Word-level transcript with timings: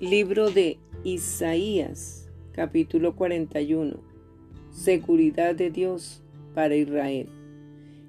Libro 0.00 0.50
de 0.50 0.78
Isaías, 1.04 2.26
capítulo 2.52 3.14
41. 3.16 3.98
Seguridad 4.70 5.54
de 5.54 5.70
Dios 5.70 6.22
para 6.54 6.74
Israel. 6.74 7.28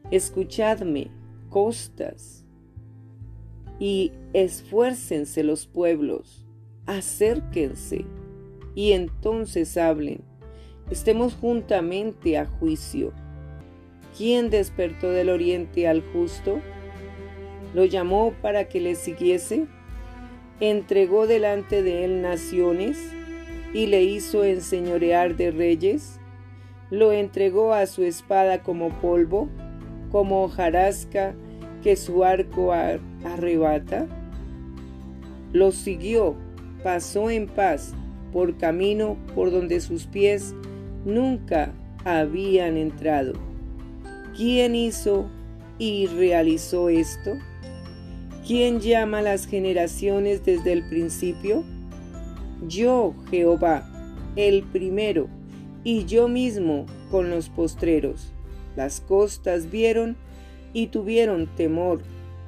Escuchadme, 0.10 1.12
costas, 1.50 2.46
y 3.78 4.14
esfuércense 4.32 5.44
los 5.44 5.66
pueblos, 5.68 6.48
acérquense, 6.86 8.06
y 8.74 8.94
entonces 8.94 9.76
hablen. 9.76 10.22
Estemos 10.90 11.34
juntamente 11.34 12.38
a 12.38 12.46
juicio. 12.46 13.12
¿Quién 14.18 14.50
despertó 14.50 15.10
del 15.10 15.28
oriente 15.28 15.90
al 15.90 16.02
justo? 16.14 16.62
¿Lo 17.76 17.84
llamó 17.84 18.34
para 18.42 18.70
que 18.70 18.80
le 18.80 18.96
siguiese? 18.96 19.68
Entregó 20.62 21.26
delante 21.26 21.82
de 21.82 22.06
él 22.06 22.22
naciones 22.22 22.98
y 23.74 23.88
le 23.88 24.04
hizo 24.04 24.44
enseñorear 24.44 25.36
de 25.36 25.52
reyes, 25.52 26.20
lo 26.92 27.12
entregó 27.12 27.74
a 27.74 27.88
su 27.88 28.04
espada 28.04 28.62
como 28.62 28.90
polvo, 29.02 29.50
como 30.12 30.44
hojarasca 30.44 31.34
que 31.82 31.96
su 31.96 32.24
arco 32.24 32.74
arrebata. 32.74 34.08
Lo 35.52 35.72
siguió, 35.72 36.36
pasó 36.84 37.30
en 37.30 37.48
paz 37.48 37.94
por 38.32 38.58
camino 38.58 39.18
por 39.34 39.52
donde 39.52 39.82
sus 39.82 40.06
pies 40.06 40.54
nunca 41.06 41.74
habían 42.06 42.78
entrado. 42.78 43.34
¿Quién 44.36 44.76
hizo 44.76 45.26
y 45.80 46.06
realizó 46.06 46.90
esto? 46.90 47.34
¿Quién 48.52 48.82
llama 48.82 49.22
las 49.22 49.48
generaciones 49.48 50.44
desde 50.44 50.74
el 50.74 50.84
principio? 50.90 51.64
Yo, 52.68 53.16
Jehová, 53.30 53.90
el 54.36 54.64
primero, 54.64 55.30
y 55.86 56.04
yo 56.04 56.28
mismo 56.28 56.86
con 57.10 57.30
los 57.30 57.48
postreros. 57.48 58.34
Las 58.76 59.00
costas 59.00 59.72
vieron 59.72 60.18
y 60.74 60.88
tuvieron 60.88 61.48
temor. 61.56 62.02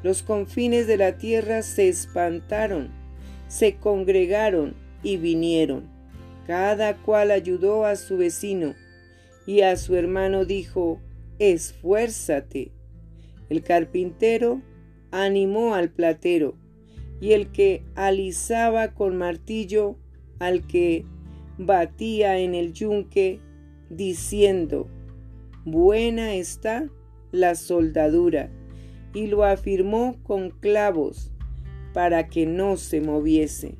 Los 0.03 0.23
confines 0.23 0.87
de 0.87 0.97
la 0.97 1.17
tierra 1.17 1.61
se 1.61 1.87
espantaron, 1.87 2.89
se 3.47 3.75
congregaron 3.77 4.75
y 5.03 5.15
vinieron. 5.15 5.87
Cada 6.47 6.97
cual 6.97 7.31
ayudó 7.31 7.85
a 7.85 7.95
su 7.95 8.17
vecino 8.17 8.75
y 9.45 9.61
a 9.61 9.77
su 9.77 9.95
hermano 9.95 10.43
dijo, 10.43 10.99
esfuérzate. 11.39 12.73
El 13.47 13.63
carpintero 13.63 14.61
animó 15.13 15.75
al 15.75 15.91
platero, 15.91 16.55
y 17.21 17.33
el 17.33 17.51
que 17.51 17.85
alisaba 17.95 18.95
con 18.95 19.15
martillo 19.15 19.95
al 20.39 20.65
que 20.65 21.05
batía 21.57 22.39
en 22.39 22.55
el 22.55 22.73
yunque, 22.73 23.39
diciendo, 23.89 24.87
Buena 25.65 26.33
está 26.33 26.89
la 27.31 27.55
soldadura, 27.55 28.49
y 29.13 29.27
lo 29.27 29.43
afirmó 29.43 30.17
con 30.23 30.49
clavos, 30.49 31.31
para 31.93 32.27
que 32.27 32.47
no 32.47 32.75
se 32.75 32.99
moviese. 32.99 33.77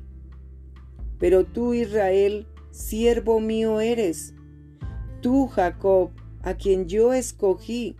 Pero 1.18 1.44
tú, 1.44 1.74
Israel, 1.74 2.46
siervo 2.70 3.40
mío 3.40 3.80
eres, 3.80 4.34
tú, 5.20 5.48
Jacob, 5.48 6.12
a 6.42 6.54
quien 6.54 6.86
yo 6.86 7.12
escogí, 7.12 7.96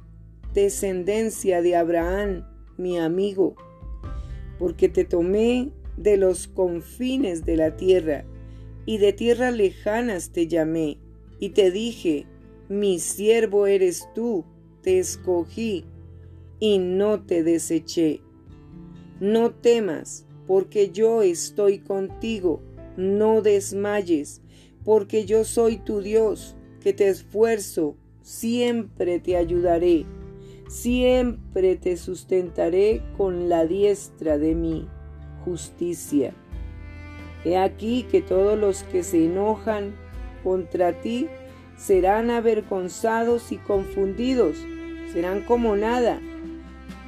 descendencia 0.53 1.63
de 1.63 1.75
Abraham, 1.75 2.45
mi 2.77 2.99
amigo, 2.99 3.55
porque 4.59 4.89
te 4.89 5.05
tomé 5.05 5.71
de 5.97 6.17
los 6.17 6.49
confines 6.49 7.45
de 7.45 7.57
la 7.57 7.77
tierra, 7.77 8.25
y 8.87 8.99
de 8.99 9.13
tierras 9.13 9.55
lejanas 9.55 10.31
te 10.31 10.47
llamé, 10.47 10.99
y 11.39 11.51
te 11.51 11.71
dije, 11.71 12.27
mi 12.69 12.99
siervo 12.99 13.67
eres 13.67 14.09
tú, 14.15 14.45
te 14.83 14.99
escogí, 14.99 15.85
y 16.61 16.79
no 16.79 17.23
te 17.23 17.43
deseché. 17.43 18.21
No 19.21 19.53
temas, 19.53 20.27
porque 20.47 20.91
yo 20.91 21.23
estoy 21.23 21.79
contigo, 21.79 22.61
no 22.97 23.43
desmayes, 23.43 24.43
porque 24.85 25.25
yo 25.25 25.45
soy 25.45 25.79
tu 25.79 26.01
Dios, 26.01 26.57
que 26.81 26.93
te 26.93 27.09
esfuerzo, 27.09 27.97
siempre 28.23 29.21
te 29.21 29.37
ayudaré 29.37 30.07
siempre 30.69 31.77
te 31.77 31.97
sustentaré 31.97 33.03
con 33.17 33.49
la 33.49 33.67
diestra 33.67 34.39
de 34.39 34.55
mi 34.55 34.89
justicia. 35.45 36.33
He 37.45 37.59
aquí 37.59 38.05
que 38.05 38.23
todos 38.23 38.59
los 38.59 38.83
que 38.85 39.03
se 39.03 39.27
enojan 39.27 39.95
contra 40.43 41.01
ti 41.01 41.29
serán 41.77 42.31
avergonzados 42.31 43.53
y 43.53 43.59
confundidos, 43.59 44.57
serán 45.13 45.43
como 45.43 45.77
nada, 45.77 46.21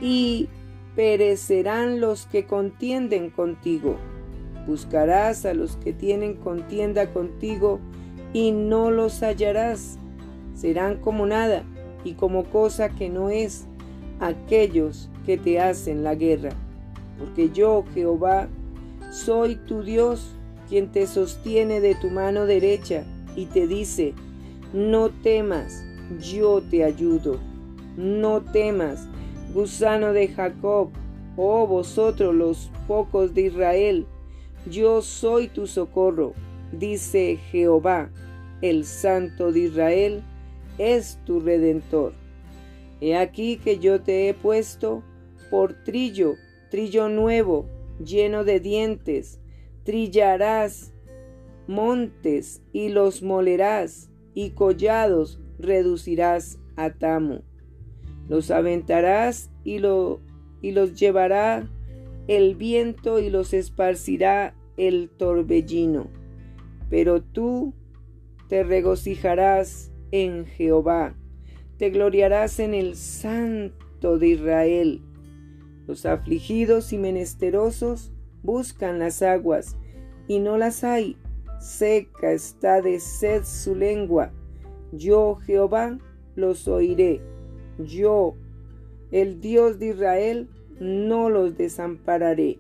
y 0.01 0.49
perecerán 0.95 2.01
los 2.01 2.27
que 2.27 2.45
contienden 2.45 3.31
contigo. 3.31 3.97
Buscarás 4.67 5.47
a 5.47 5.55
los 5.55 5.77
que 5.77 5.93
tienen 5.93 6.35
contienda 6.35 7.13
contigo 7.13 7.81
y 8.33 8.51
no 8.51 8.91
los 8.91 9.23
hallarás, 9.23 9.99
serán 10.55 10.97
como 10.97 11.27
nada 11.27 11.65
y 12.07 12.15
como 12.15 12.45
cosa 12.45 12.89
que 12.89 13.09
no 13.09 13.31
es 13.31 13.67
aquellos 14.21 15.11
que 15.27 15.37
te 15.37 15.59
hacen 15.59 16.05
la 16.05 16.15
guerra. 16.15 16.51
Porque 17.19 17.51
yo, 17.51 17.85
Jehová, 17.95 18.47
soy 19.11 19.57
tu 19.57 19.83
Dios, 19.83 20.37
quien 20.69 20.93
te 20.93 21.09
sostiene 21.09 21.81
de 21.81 21.97
tu 21.97 22.09
mano 22.11 22.47
derecha 22.47 23.05
y 23.35 23.47
te 23.47 23.67
dice, 23.67 24.15
no 24.73 25.11
temas, 25.11 25.85
yo 26.21 26.63
te 26.63 26.85
ayudo. 26.85 27.41
No 27.97 28.41
temas, 28.41 29.09
gusano 29.53 30.13
de 30.13 30.29
Jacob, 30.29 30.91
oh 31.37 31.67
vosotros 31.67 32.33
los 32.33 32.71
pocos 32.87 33.35
de 33.35 33.43
Israel, 33.43 34.07
yo 34.71 35.03
soy 35.03 35.49
tu 35.49 35.67
socorro, 35.67 36.35
dice 36.71 37.39
Jehová, 37.51 38.11
el 38.63 38.85
Santo 38.85 39.51
de 39.51 39.61
Israel, 39.61 40.23
es 40.79 41.19
tu 41.25 41.41
redentor. 41.41 42.13
He 43.01 43.17
aquí 43.17 43.59
que 43.59 43.79
yo 43.79 44.01
te 44.03 44.29
he 44.29 44.35
puesto 44.35 45.03
por 45.51 45.85
trillo, 45.85 46.35
trillo 46.71 47.09
nuevo, 47.09 47.67
lleno 48.03 48.45
de 48.45 48.61
dientes, 48.61 49.41
trillarás 49.85 50.93
montes 51.67 52.63
y 52.73 52.89
los 52.89 53.23
molerás, 53.23 54.11
y 54.35 54.51
collados 54.51 55.41
reducirás 55.59 56.59
a 56.77 56.91
tamo. 56.91 57.43
Los 58.29 58.51
aventarás 58.51 59.51
y, 59.65 59.79
lo, 59.79 60.21
y 60.61 60.73
los 60.73 60.99
llevará 60.99 61.71
el 62.29 62.57
viento 62.57 63.21
y 63.21 63.31
los 63.31 63.55
esparcirá 63.55 64.55
el 64.77 65.09
torbellino. 65.09 66.09
Pero 66.91 67.23
tú 67.23 67.73
te 68.49 68.63
regocijarás 68.63 69.93
en 70.11 70.47
Jehová, 70.47 71.15
te 71.79 71.91
gloriarás 71.91 72.59
en 72.59 72.75
el 72.75 72.97
Santo 72.97 74.19
de 74.19 74.29
Israel. 74.29 75.03
Los 75.87 76.07
afligidos 76.07 76.93
y 76.93 76.99
menesterosos 76.99 78.13
buscan 78.43 78.99
las 78.99 79.23
aguas, 79.23 79.77
y 80.29 80.39
no 80.39 80.59
las 80.59 80.85
hay. 80.85 81.17
Seca 81.61 82.33
está 82.33 82.83
de 82.83 83.01
sed 83.01 83.45
su 83.45 83.75
lengua. 83.75 84.33
Yo, 84.93 85.37
Jehová, 85.37 85.99
los 86.35 86.69
oiré. 86.69 87.21
Yo, 87.79 88.35
el 89.11 89.41
Dios 89.41 89.79
de 89.79 89.89
Israel, 89.89 90.49
no 90.81 91.31
los 91.31 91.57
desampararé. 91.57 92.59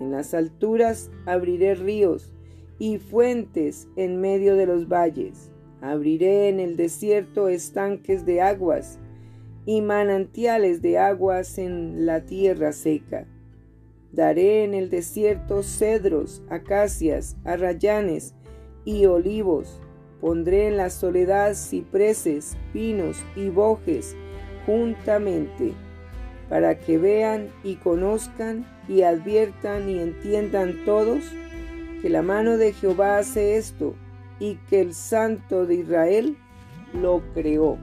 En 0.00 0.10
las 0.10 0.34
alturas 0.34 1.10
abriré 1.26 1.74
ríos 1.74 2.32
y 2.78 2.98
fuentes 2.98 3.88
en 3.96 4.20
medio 4.20 4.56
de 4.56 4.66
los 4.66 4.88
valles. 4.88 5.51
Abriré 5.82 6.48
en 6.48 6.60
el 6.60 6.76
desierto 6.76 7.48
estanques 7.48 8.24
de 8.24 8.40
aguas 8.40 9.00
y 9.66 9.80
manantiales 9.80 10.80
de 10.80 10.96
aguas 10.96 11.58
en 11.58 12.06
la 12.06 12.24
tierra 12.24 12.70
seca. 12.70 13.26
Daré 14.12 14.62
en 14.62 14.74
el 14.74 14.90
desierto 14.90 15.64
cedros, 15.64 16.40
acacias, 16.48 17.36
arrayanes 17.44 18.32
y 18.84 19.06
olivos. 19.06 19.80
Pondré 20.20 20.68
en 20.68 20.76
la 20.76 20.88
soledad 20.88 21.54
cipreses, 21.56 22.56
pinos 22.72 23.16
y 23.34 23.48
bojes 23.48 24.14
juntamente, 24.66 25.72
para 26.48 26.78
que 26.78 26.96
vean 26.96 27.48
y 27.64 27.74
conozcan 27.74 28.64
y 28.88 29.02
adviertan 29.02 29.88
y 29.88 29.98
entiendan 29.98 30.84
todos 30.84 31.24
que 32.00 32.08
la 32.08 32.22
mano 32.22 32.56
de 32.56 32.72
Jehová 32.72 33.18
hace 33.18 33.56
esto 33.56 33.96
y 34.38 34.56
que 34.68 34.80
el 34.80 34.94
Santo 34.94 35.66
de 35.66 35.76
Israel 35.76 36.36
lo 36.92 37.22
creó. 37.34 37.78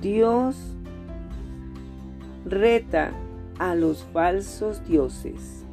Dios 0.00 0.56
reta 2.44 3.12
a 3.58 3.74
los 3.74 4.04
falsos 4.12 4.86
dioses. 4.86 5.64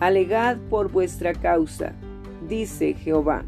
Alegad 0.00 0.58
por 0.70 0.90
vuestra 0.90 1.32
causa, 1.32 1.92
dice 2.48 2.94
Jehová. 2.94 3.44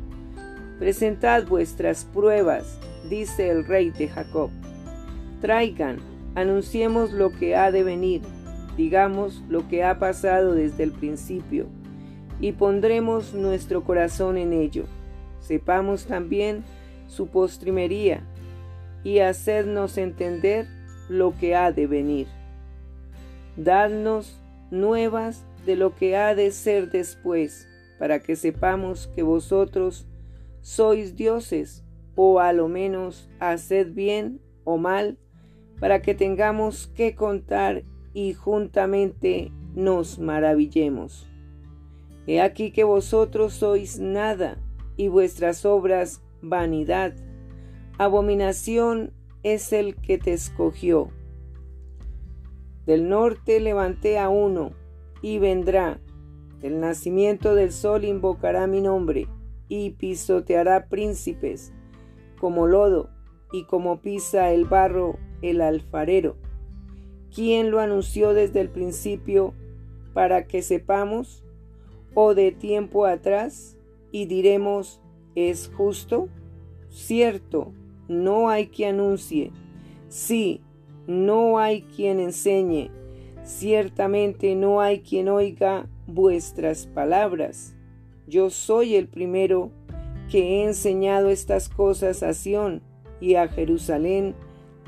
Presentad 0.79 1.47
vuestras 1.47 2.05
pruebas, 2.05 2.79
dice 3.09 3.51
el 3.51 3.65
rey 3.67 3.91
de 3.91 4.09
Jacob. 4.09 4.51
Traigan, 5.41 5.99
anunciemos 6.35 7.13
lo 7.13 7.31
que 7.31 7.55
ha 7.57 7.71
de 7.71 7.83
venir, 7.83 8.23
digamos 8.77 9.43
lo 9.49 9.69
que 9.69 9.85
ha 9.85 9.99
pasado 9.99 10.55
desde 10.55 10.83
el 10.85 10.93
principio, 10.93 11.67
y 12.41 12.53
pondremos 12.53 13.35
nuestro 13.35 13.85
corazón 13.85 14.37
en 14.39 14.53
ello. 14.53 14.85
Sepamos 15.41 16.07
también 16.07 16.65
su 17.07 17.27
postrimería, 17.27 18.23
y 19.03 19.21
hacednos 19.21 19.99
entender 19.99 20.67
lo 21.09 21.37
que 21.39 21.55
ha 21.57 21.73
de 21.73 21.87
venir. 21.87 22.27
Dadnos 23.57 24.41
nuevas 24.71 25.45
de 25.67 25.77
lo 25.77 25.95
que 25.95 26.17
ha 26.17 26.35
de 26.35 26.51
ser 26.51 26.91
después, 26.91 27.67
para 27.99 28.21
que 28.21 28.37
sepamos 28.37 29.09
que 29.15 29.23
vosotros 29.23 30.07
sois 30.61 31.17
dioses, 31.17 31.85
o 32.15 32.41
a 32.41 32.53
lo 32.53 32.69
menos 32.69 33.29
haced 33.39 33.93
bien 33.93 34.41
o 34.65 34.77
mal, 34.77 35.19
para 35.81 36.03
que 36.03 36.15
tengamos 36.15 36.89
que 36.89 37.15
contar 37.15 37.85
y 38.13 38.35
juntamente 38.35 39.51
nos 39.75 40.19
maravillemos. 40.19 41.30
He 42.31 42.41
aquí 42.41 42.71
que 42.71 42.85
vosotros 42.85 43.55
sois 43.55 43.99
nada, 43.99 44.57
y 44.97 45.09
vuestras 45.09 45.65
obras 45.65 46.23
vanidad. 46.41 47.13
Abominación 47.99 49.13
es 49.43 49.73
el 49.73 49.97
que 49.97 50.17
te 50.17 50.33
escogió. 50.33 51.11
Del 52.87 53.09
norte 53.09 53.59
levanté 53.59 54.17
a 54.17 54.29
uno, 54.29 54.71
y 55.21 55.41
vendrá. 55.41 55.99
Del 56.61 56.79
nacimiento 56.79 57.57
del 57.57 57.73
sol 57.73 58.05
invocará 58.05 58.69
mi 58.69 58.81
nombre 58.81 59.27
y 59.67 59.91
pisoteará 59.91 60.87
príncipes, 60.87 61.73
como 62.39 62.69
lodo 62.69 63.11
y 63.51 63.65
como 63.65 64.03
pisa 64.03 64.53
el 64.53 64.67
barro 64.67 65.19
el 65.43 65.61
alfarero. 65.61 66.37
¿Quién 67.35 67.73
lo 67.73 67.81
anunció 67.81 68.35
desde 68.35 68.61
el 68.61 68.69
principio 68.69 69.53
para 70.15 70.47
que 70.47 70.63
sepamos? 70.63 71.43
¿O 72.15 72.35
de 72.35 72.53
tiempo 72.53 73.07
atrás? 73.07 73.77
Y 74.13 74.27
diremos, 74.27 75.01
¿es 75.35 75.71
justo? 75.77 76.29
Cierto, 76.91 77.73
no 78.09 78.49
hay 78.49 78.67
quien 78.67 78.97
anuncie. 78.97 79.53
Sí, 80.09 80.61
no 81.07 81.59
hay 81.59 81.83
quien 81.83 82.19
enseñe. 82.21 82.91
Ciertamente 83.45 84.55
no 84.55 84.81
hay 84.81 85.01
quien 85.01 85.29
oiga 85.29 85.89
vuestras 86.07 86.87
palabras. 86.87 87.75
Yo 88.27 88.51
soy 88.51 88.97
el 88.97 89.09
primero 89.09 89.71
que 90.31 90.39
he 90.39 90.65
enseñado 90.65 91.31
estas 91.31 91.69
cosas 91.69 92.23
a 92.23 92.35
Sión 92.35 92.83
y 93.21 93.35
a 93.35 93.49
Jerusalén 93.49 94.35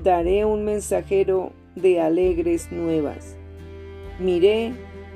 daré 0.02 0.44
un 0.44 0.64
mensajero 0.64 1.52
de 1.74 2.00
alegres 2.00 2.70
nuevas. 2.70 3.36
Miré 4.18 4.72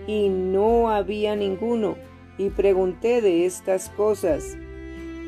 y 0.07 0.29
no 0.29 0.91
había 0.91 1.37
ninguno 1.37 1.97
y 2.39 2.51
pregunté 2.51 3.21
de 3.21 3.47
estas 3.47 3.89
cosas 3.91 4.57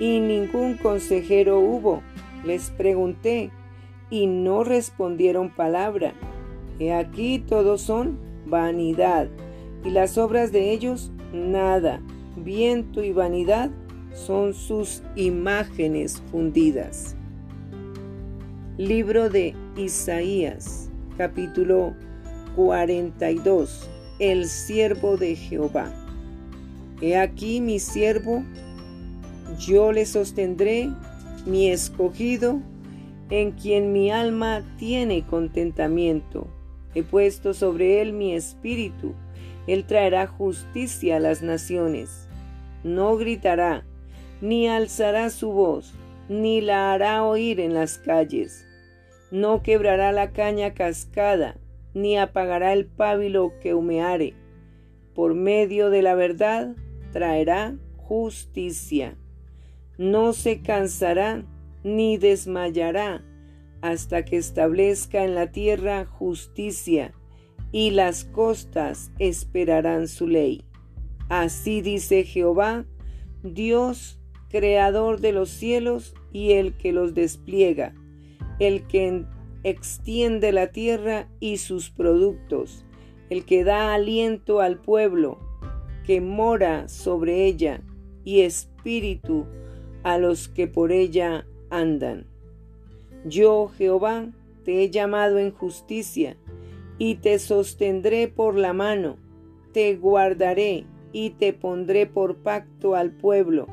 y 0.01 0.21
ningún 0.21 0.77
consejero 0.77 1.61
hubo. 1.61 2.03
Les 2.45 2.71
pregunté 2.71 3.51
y 4.11 4.27
no 4.27 4.65
respondieron 4.65 5.51
palabra. 5.51 6.13
He 6.79 6.93
aquí 6.93 7.39
todos 7.41 7.81
son 7.83 8.19
vanidad 8.47 9.29
y 9.85 9.91
las 9.91 10.17
obras 10.19 10.53
de 10.53 10.71
ellos 10.71 11.11
nada 11.33 12.01
viento 12.37 13.03
y 13.03 13.13
vanidad 13.13 13.71
son 14.13 14.55
sus 14.55 15.03
imágenes 15.17 16.23
fundidas. 16.31 17.17
Libro 18.77 19.29
de 19.29 19.55
Isaías, 19.77 20.91
capítulo 21.17 21.95
42. 22.57 23.91
El 24.19 24.47
siervo 24.47 25.17
de 25.17 25.37
Jehová. 25.37 25.93
He 27.01 27.17
aquí 27.17 27.61
mi 27.61 27.79
siervo, 27.79 28.43
yo 29.59 29.93
le 29.93 30.07
sostendré, 30.07 30.91
mi 31.47 31.69
escogido, 31.69 32.61
en 33.31 33.53
quien 33.53 33.93
mi 33.93 34.11
alma 34.11 34.65
tiene 34.79 35.25
contentamiento. 35.25 36.49
He 36.95 37.03
puesto 37.03 37.55
sobre 37.55 38.01
él 38.01 38.13
mi 38.13 38.35
espíritu, 38.35 39.15
él 39.67 39.85
traerá 39.85 40.27
justicia 40.27 41.17
a 41.17 41.21
las 41.21 41.43
naciones 41.43 42.29
no 42.85 43.17
gritará, 43.17 43.85
ni 44.41 44.69
alzará 44.69 45.31
su 45.31 45.51
voz, 45.53 45.93
ni 46.29 46.61
la 46.61 46.93
hará 46.93 47.25
oír 47.25 47.61
en 47.61 47.75
las 47.75 47.99
calles. 47.99 48.67
No 49.31 49.63
quebrará 49.63 50.13
la 50.13 50.31
caña 50.33 50.75
cascada, 50.75 51.57
ni 51.95 52.17
apagará 52.17 52.73
el 52.73 52.87
pábilo 52.87 53.53
que 53.61 53.75
humeare. 53.75 54.35
Por 55.15 55.35
medio 55.35 55.91
de 55.91 56.03
la 56.03 56.15
verdad 56.15 56.77
traerá 57.13 57.77
justicia. 57.97 59.17
No 59.97 60.33
se 60.33 60.63
cansará 60.63 61.45
ni 61.83 62.17
desmayará 62.17 63.25
hasta 63.81 64.25
que 64.25 64.37
establezca 64.37 65.25
en 65.25 65.35
la 65.35 65.53
tierra 65.53 66.05
justicia, 66.05 67.13
y 67.71 67.91
las 67.91 68.25
costas 68.25 69.11
esperarán 69.19 70.09
su 70.09 70.27
ley. 70.27 70.65
Así 71.29 71.83
dice 71.83 72.25
Jehová, 72.25 72.87
Dios, 73.43 74.19
creador 74.49 75.21
de 75.21 75.33
los 75.33 75.51
cielos 75.51 76.15
y 76.33 76.53
el 76.53 76.77
que 76.77 76.93
los 76.93 77.15
despliega, 77.15 77.95
el 78.59 78.87
que 78.87 79.25
extiende 79.65 80.53
la 80.53 80.69
tierra 80.69 81.29
y 81.41 81.59
sus 81.59 81.91
productos, 81.91 82.85
el 83.31 83.45
que 83.45 83.65
da 83.65 83.95
aliento 83.95 84.61
al 84.61 84.81
pueblo, 84.81 85.39
que 86.05 86.21
mora 86.21 86.89
sobre 86.89 87.45
ella, 87.45 87.83
y 88.25 88.41
espíritu 88.41 89.47
a 90.03 90.19
los 90.19 90.49
que 90.49 90.67
por 90.67 90.93
ella 90.93 91.47
andan. 91.71 92.27
Yo, 93.25 93.69
Jehová, 93.77 94.29
te 94.65 94.83
he 94.83 94.91
llamado 94.91 95.39
en 95.39 95.51
justicia, 95.51 96.37
y 96.99 97.17
te 97.17 97.39
sostendré 97.39 98.29
por 98.29 98.57
la 98.57 98.73
mano, 98.73 99.17
te 99.73 99.97
guardaré 99.97 100.87
y 101.13 101.31
te 101.31 101.53
pondré 101.53 102.07
por 102.07 102.37
pacto 102.37 102.95
al 102.95 103.13
pueblo, 103.13 103.67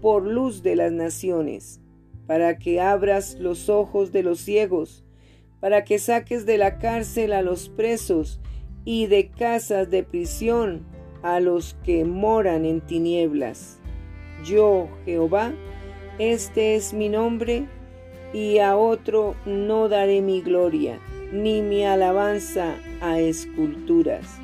por 0.00 0.26
luz 0.26 0.62
de 0.62 0.76
las 0.76 0.92
naciones, 0.92 1.80
para 2.26 2.58
que 2.58 2.80
abras 2.80 3.38
los 3.38 3.68
ojos 3.68 4.12
de 4.12 4.22
los 4.22 4.40
ciegos, 4.40 5.01
para 5.62 5.84
que 5.84 5.98
saques 5.98 6.44
de 6.44 6.58
la 6.58 6.76
cárcel 6.76 7.32
a 7.32 7.40
los 7.40 7.70
presos 7.70 8.40
y 8.84 9.06
de 9.06 9.30
casas 9.30 9.88
de 9.90 10.02
prisión 10.02 10.84
a 11.22 11.40
los 11.40 11.74
que 11.84 12.04
moran 12.04 12.66
en 12.66 12.82
tinieblas. 12.82 13.78
Yo, 14.44 14.88
Jehová, 15.06 15.54
este 16.18 16.74
es 16.74 16.92
mi 16.92 17.08
nombre, 17.08 17.66
y 18.34 18.58
a 18.58 18.76
otro 18.76 19.36
no 19.46 19.88
daré 19.88 20.20
mi 20.20 20.42
gloria, 20.42 20.98
ni 21.32 21.62
mi 21.62 21.84
alabanza 21.84 22.74
a 23.00 23.20
esculturas 23.20 24.42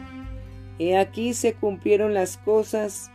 He 0.79 0.97
aquí 0.97 1.35
se 1.35 1.55
cumplieron 1.55 2.15
las 2.15 2.37
cosas 2.37 3.11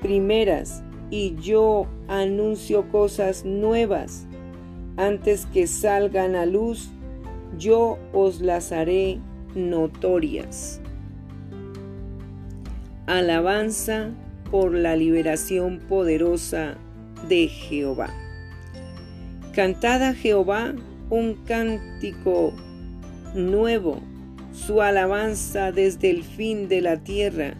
primeras 0.00 0.82
y 1.10 1.36
yo 1.36 1.86
anuncio 2.08 2.90
cosas 2.90 3.44
nuevas. 3.44 4.26
Antes 4.96 5.44
que 5.46 5.66
salgan 5.66 6.34
a 6.34 6.46
luz, 6.46 6.90
yo 7.58 7.98
os 8.12 8.40
las 8.40 8.72
haré 8.72 9.18
notorias. 9.54 10.80
Alabanza 13.06 14.10
por 14.50 14.74
la 14.74 14.96
liberación 14.96 15.80
poderosa 15.88 16.76
de 17.28 17.48
Jehová. 17.48 18.10
Cantad 19.54 20.02
a 20.02 20.14
Jehová 20.14 20.74
un 21.10 21.34
cántico 21.44 22.52
nuevo 23.34 24.00
su 24.52 24.80
alabanza 24.80 25.70
desde 25.70 26.10
el 26.10 26.24
fin 26.24 26.68
de 26.68 26.80
la 26.80 26.96
tierra, 27.02 27.54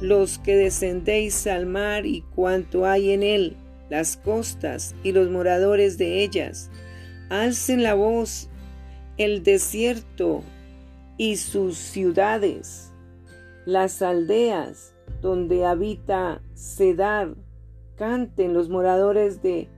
los 0.00 0.38
que 0.38 0.56
descendéis 0.56 1.46
al 1.46 1.66
mar 1.66 2.06
y 2.06 2.22
cuanto 2.34 2.86
hay 2.86 3.10
en 3.10 3.22
él, 3.22 3.56
las 3.90 4.16
costas 4.16 4.94
y 5.02 5.12
los 5.12 5.28
moradores 5.28 5.98
de 5.98 6.22
ellas. 6.22 6.70
Alcen 7.28 7.82
la 7.82 7.94
voz 7.94 8.49
el 9.20 9.42
desierto 9.42 10.42
y 11.18 11.36
sus 11.36 11.76
ciudades, 11.76 12.90
las 13.66 14.00
aldeas 14.00 14.94
donde 15.20 15.66
habita 15.66 16.40
Cedar, 16.54 17.34
canten 17.96 18.54
los 18.54 18.70
moradores 18.70 19.42
de 19.42 19.68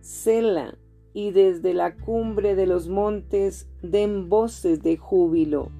Sela 0.00 0.78
y 1.12 1.32
desde 1.32 1.74
la 1.74 1.96
cumbre 1.96 2.54
de 2.54 2.66
los 2.66 2.88
montes 2.88 3.68
den 3.82 4.30
voces 4.30 4.82
de 4.82 4.96
júbilo 4.96 5.70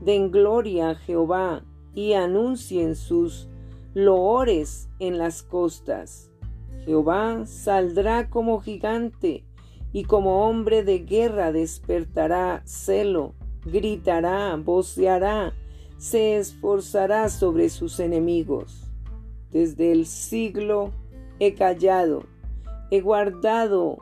Den 0.00 0.32
gloria 0.32 0.90
a 0.90 0.94
Jehová 0.96 1.64
y 1.94 2.14
anuncien 2.14 2.96
sus 2.96 3.48
loores 3.94 4.88
en 4.98 5.18
las 5.18 5.44
costas. 5.44 6.32
Jehová 6.84 7.46
saldrá 7.46 8.28
como 8.28 8.58
gigante 8.58 9.44
y 9.92 10.04
como 10.04 10.46
hombre 10.46 10.84
de 10.84 11.00
guerra 11.00 11.52
despertará 11.52 12.62
celo, 12.64 13.34
gritará, 13.64 14.56
voceará, 14.56 15.52
se 15.98 16.36
esforzará 16.36 17.28
sobre 17.28 17.68
sus 17.68 18.00
enemigos. 18.00 18.86
Desde 19.50 19.92
el 19.92 20.06
siglo 20.06 20.92
he 21.40 21.54
callado, 21.54 22.24
he 22.90 23.00
guardado 23.00 23.98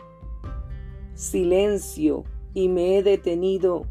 silencio 1.14 2.24
y 2.54 2.68
me 2.68 2.98
he 2.98 3.02
detenido. 3.02 3.86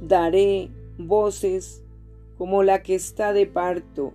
Daré 0.00 0.70
voces 0.98 1.82
como 2.36 2.64
la 2.64 2.82
que 2.82 2.96
está 2.96 3.32
de 3.32 3.46
parto, 3.46 4.12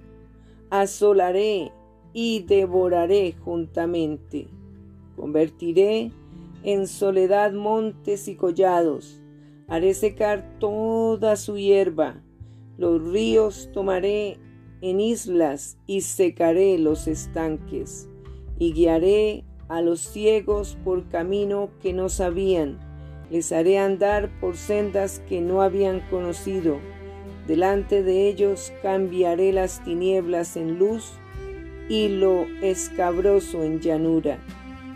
asolaré 0.70 1.72
y 2.14 2.42
devoraré 2.44 3.34
juntamente. 3.44 4.48
Convertiré 5.16 6.12
en 6.64 6.88
soledad 6.88 7.54
montes 7.54 8.28
y 8.28 8.36
collados, 8.36 9.22
haré 9.68 9.94
secar 9.94 10.58
toda 10.60 11.36
su 11.36 11.58
hierba, 11.58 12.24
los 12.78 13.02
ríos 13.12 13.70
tomaré 13.74 14.38
en 14.82 15.00
islas 15.00 15.78
y 15.88 16.02
secaré 16.02 16.78
los 16.78 17.08
estanques, 17.08 18.10
y 18.60 18.74
guiaré 18.74 19.44
a 19.68 19.82
los 19.82 20.00
ciegos 20.00 20.78
por 20.84 21.10
camino 21.10 21.70
que 21.82 21.94
no 21.94 22.10
sabían, 22.10 22.80
les 23.30 23.52
haré 23.52 23.78
andar 23.78 24.30
por 24.40 24.56
sendas 24.56 25.20
que 25.28 25.42
no 25.42 25.62
habían 25.62 26.02
conocido, 26.10 26.78
delante 27.48 28.04
de 28.04 28.28
ellos 28.30 28.72
cambiaré 28.82 29.52
las 29.54 29.84
tinieblas 29.84 30.56
en 30.56 30.78
luz 30.78 31.14
y 31.90 32.10
lo 32.10 32.46
escabroso 32.62 33.64
en 33.64 33.80
llanura. 33.80 34.40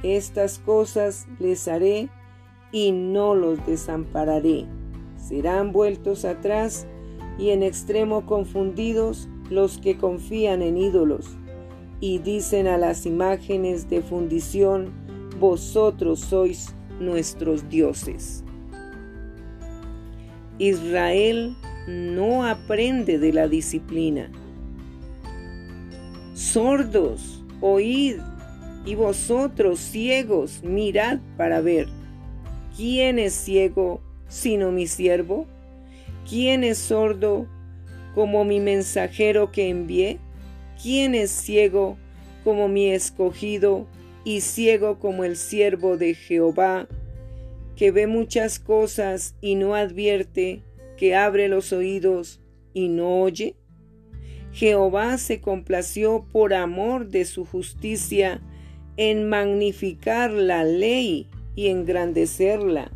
Estas 0.03 0.59
cosas 0.59 1.27
les 1.39 1.67
haré 1.67 2.09
y 2.71 2.91
no 2.91 3.35
los 3.35 3.65
desampararé. 3.65 4.65
Serán 5.17 5.71
vueltos 5.71 6.25
atrás 6.25 6.87
y 7.37 7.49
en 7.49 7.63
extremo 7.63 8.25
confundidos 8.25 9.29
los 9.49 9.77
que 9.77 9.97
confían 9.97 10.61
en 10.61 10.77
ídolos 10.77 11.37
y 11.99 12.17
dicen 12.17 12.67
a 12.67 12.77
las 12.77 13.05
imágenes 13.05 13.89
de 13.89 14.01
fundición, 14.01 14.91
vosotros 15.39 16.19
sois 16.19 16.73
nuestros 16.99 17.69
dioses. 17.69 18.43
Israel 20.57 21.55
no 21.87 22.45
aprende 22.45 23.17
de 23.17 23.33
la 23.33 23.47
disciplina. 23.47 24.31
Sordos, 26.33 27.43
oíd, 27.61 28.17
y 28.85 28.95
vosotros 28.95 29.79
ciegos, 29.79 30.63
mirad 30.63 31.19
para 31.37 31.61
ver. 31.61 31.87
¿Quién 32.75 33.19
es 33.19 33.33
ciego 33.33 34.01
sino 34.27 34.71
mi 34.71 34.87
siervo? 34.87 35.45
¿Quién 36.27 36.63
es 36.63 36.77
sordo 36.77 37.47
como 38.15 38.45
mi 38.45 38.59
mensajero 38.59 39.51
que 39.51 39.69
envié? 39.69 40.19
¿Quién 40.81 41.15
es 41.15 41.31
ciego 41.31 41.97
como 42.43 42.67
mi 42.67 42.89
escogido 42.89 43.87
y 44.23 44.41
ciego 44.41 44.99
como 44.99 45.23
el 45.23 45.35
siervo 45.35 45.97
de 45.97 46.15
Jehová, 46.15 46.87
que 47.75 47.91
ve 47.91 48.07
muchas 48.07 48.59
cosas 48.59 49.35
y 49.41 49.55
no 49.55 49.75
advierte, 49.75 50.63
que 50.97 51.15
abre 51.15 51.47
los 51.49 51.73
oídos 51.73 52.39
y 52.73 52.87
no 52.87 53.21
oye? 53.21 53.55
Jehová 54.53 55.17
se 55.17 55.39
complació 55.39 56.25
por 56.31 56.53
amor 56.53 57.07
de 57.07 57.25
su 57.25 57.45
justicia 57.45 58.41
en 58.97 59.29
magnificar 59.29 60.31
la 60.31 60.63
ley 60.63 61.29
y 61.55 61.67
engrandecerla. 61.67 62.91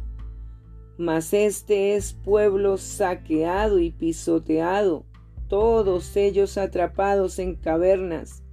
Mas 0.98 1.34
este 1.34 1.96
es 1.96 2.14
pueblo 2.14 2.78
saqueado 2.78 3.80
y 3.80 3.92
pisoteado, 3.92 5.06
todos 5.48 6.16
ellos 6.16 6.58
atrapados 6.58 7.40
en 7.40 7.56
cavernas 7.56 8.44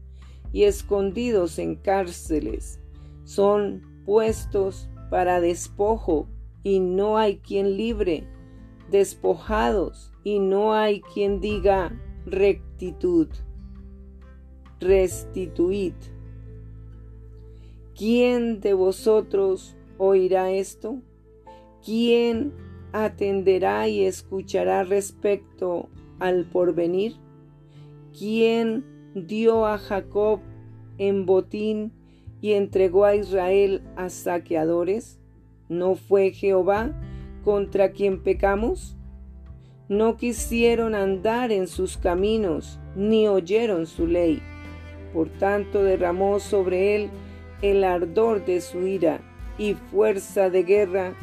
y 0.52 0.64
escondidos 0.64 1.58
en 1.58 1.76
cárceles. 1.76 2.80
Son 3.24 3.82
puestos 4.04 4.88
para 5.10 5.40
despojo 5.40 6.28
y 6.62 6.80
no 6.80 7.18
hay 7.18 7.38
quien 7.38 7.76
libre, 7.76 8.26
despojados 8.90 10.12
y 10.24 10.38
no 10.38 10.74
hay 10.74 11.00
quien 11.00 11.40
diga 11.40 11.92
rectitud. 12.26 13.28
Restituid. 14.80 15.94
¿Quién 17.96 18.60
de 18.60 18.72
vosotros 18.72 19.76
oirá 19.98 20.50
esto? 20.50 21.02
¿Quién 21.84 22.54
atenderá 22.92 23.86
y 23.86 24.04
escuchará 24.04 24.82
respecto 24.82 25.90
al 26.18 26.46
porvenir? 26.46 27.16
¿Quién 28.18 28.84
dio 29.14 29.66
a 29.66 29.76
Jacob 29.76 30.40
en 30.96 31.26
botín 31.26 31.92
y 32.40 32.52
entregó 32.52 33.04
a 33.04 33.14
Israel 33.14 33.82
a 33.96 34.08
saqueadores? 34.08 35.18
¿No 35.68 35.94
fue 35.94 36.32
Jehová 36.32 36.98
contra 37.44 37.92
quien 37.92 38.22
pecamos? 38.22 38.96
No 39.88 40.16
quisieron 40.16 40.94
andar 40.94 41.52
en 41.52 41.68
sus 41.68 41.98
caminos, 41.98 42.80
ni 42.96 43.28
oyeron 43.28 43.86
su 43.86 44.06
ley. 44.06 44.40
Por 45.12 45.28
tanto 45.28 45.82
derramó 45.82 46.40
sobre 46.40 46.96
él 46.96 47.10
el 47.62 47.84
ardor 47.84 48.44
de 48.44 48.60
su 48.60 48.86
ira 48.86 49.20
y 49.56 49.74
fuerza 49.74 50.50
de 50.50 50.64
guerra 50.64 51.14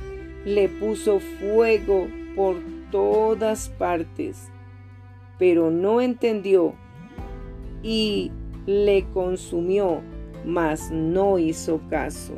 le 0.46 0.70
puso 0.70 1.20
fuego 1.20 2.08
por 2.36 2.56
todas 2.92 3.70
partes, 3.70 4.50
pero 5.38 5.70
no 5.70 6.02
entendió 6.02 6.74
y 7.84 8.32
le 8.66 9.06
consumió, 9.14 10.02
mas 10.46 10.90
no 10.92 11.38
hizo 11.38 11.82
caso. 11.90 12.34